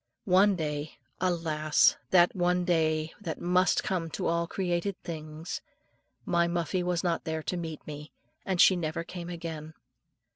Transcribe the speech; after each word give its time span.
One 0.25 0.55
day 0.55 0.97
alas! 1.19 1.95
that 2.09 2.35
one 2.35 2.65
day 2.65 3.13
that 3.21 3.39
must 3.39 3.83
come 3.83 4.09
to 4.17 4.25
all 4.25 4.47
created 4.47 4.99
things 5.03 5.61
my 6.25 6.47
Muffie 6.47 6.81
was 6.81 7.03
not 7.03 7.23
there 7.23 7.43
to 7.43 7.55
meet 7.55 7.85
me, 7.85 8.11
and 8.43 8.59
she 8.59 8.75
never 8.75 9.03
came 9.03 9.29
again. 9.29 9.75